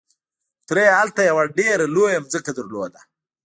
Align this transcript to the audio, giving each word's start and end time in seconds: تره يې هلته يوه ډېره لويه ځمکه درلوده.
تره 0.67 0.81
يې 0.87 0.91
هلته 0.99 1.21
يوه 1.29 1.43
ډېره 1.57 1.85
لويه 1.95 2.19
ځمکه 2.31 2.51
درلوده. 2.57 3.01